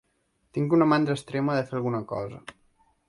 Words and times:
Tinc 0.57 0.73
una 0.77 0.87
mandra 0.93 1.17
extrema 1.19 1.59
de 1.59 1.67
fer 1.69 1.77
alguna 1.81 2.01
cosa. 2.13 2.41